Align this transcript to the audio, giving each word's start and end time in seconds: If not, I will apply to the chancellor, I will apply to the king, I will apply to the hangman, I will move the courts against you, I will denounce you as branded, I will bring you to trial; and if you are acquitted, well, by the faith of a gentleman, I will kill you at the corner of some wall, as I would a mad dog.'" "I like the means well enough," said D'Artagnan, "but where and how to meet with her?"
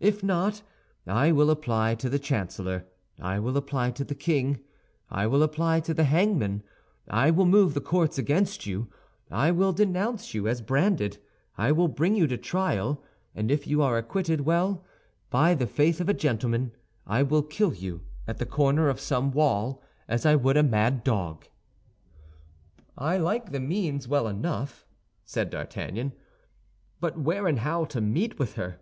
If 0.00 0.20
not, 0.24 0.62
I 1.06 1.30
will 1.30 1.48
apply 1.48 1.94
to 1.94 2.08
the 2.10 2.18
chancellor, 2.18 2.86
I 3.20 3.38
will 3.38 3.56
apply 3.56 3.92
to 3.92 4.02
the 4.02 4.16
king, 4.16 4.58
I 5.10 5.28
will 5.28 5.44
apply 5.44 5.78
to 5.78 5.94
the 5.94 6.02
hangman, 6.02 6.64
I 7.08 7.30
will 7.30 7.46
move 7.46 7.72
the 7.72 7.80
courts 7.80 8.18
against 8.18 8.66
you, 8.66 8.90
I 9.30 9.52
will 9.52 9.72
denounce 9.72 10.34
you 10.34 10.48
as 10.48 10.60
branded, 10.60 11.18
I 11.56 11.70
will 11.70 11.86
bring 11.86 12.16
you 12.16 12.26
to 12.26 12.36
trial; 12.36 13.00
and 13.32 13.48
if 13.48 13.68
you 13.68 13.80
are 13.80 13.96
acquitted, 13.96 14.40
well, 14.40 14.84
by 15.30 15.54
the 15.54 15.68
faith 15.68 16.00
of 16.00 16.08
a 16.08 16.14
gentleman, 16.14 16.72
I 17.06 17.22
will 17.22 17.44
kill 17.44 17.72
you 17.72 18.00
at 18.26 18.38
the 18.38 18.44
corner 18.44 18.88
of 18.88 18.98
some 18.98 19.30
wall, 19.30 19.80
as 20.08 20.26
I 20.26 20.34
would 20.34 20.56
a 20.56 20.64
mad 20.64 21.04
dog.'" 21.04 21.46
"I 22.98 23.18
like 23.18 23.52
the 23.52 23.60
means 23.60 24.08
well 24.08 24.26
enough," 24.26 24.84
said 25.24 25.48
D'Artagnan, 25.48 26.12
"but 26.98 27.16
where 27.20 27.46
and 27.46 27.60
how 27.60 27.84
to 27.84 28.00
meet 28.00 28.40
with 28.40 28.54
her?" 28.54 28.80